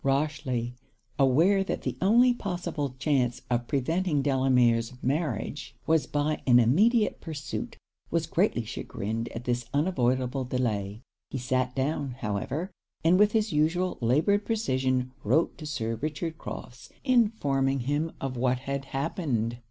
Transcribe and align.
Rochely, 0.03 0.73
aware 1.19 1.63
that 1.63 1.83
the 1.83 1.95
only 2.01 2.33
possible 2.33 2.95
chance 2.97 3.43
of 3.51 3.67
preventing 3.67 4.23
Delamere's 4.23 4.93
marriage 5.03 5.75
was 5.85 6.07
by 6.07 6.41
an 6.47 6.57
immediate 6.57 7.21
pursuit, 7.21 7.77
was 8.09 8.25
greatly 8.25 8.65
chagrined 8.65 9.29
at 9.29 9.43
this 9.43 9.65
unavoidable 9.75 10.43
delay. 10.43 11.03
He 11.29 11.37
sat 11.37 11.75
down, 11.75 12.15
however, 12.21 12.71
and 13.03 13.19
with 13.19 13.33
his 13.33 13.53
usual 13.53 13.99
laboured 14.01 14.43
precision 14.43 15.11
wrote 15.23 15.55
to 15.59 15.67
Sir 15.67 15.93
Richard 15.97 16.39
Crofts, 16.39 16.89
informing 17.03 17.81
him 17.81 18.11
of 18.19 18.35
what 18.35 18.57
had 18.61 18.85
happened. 18.85 19.59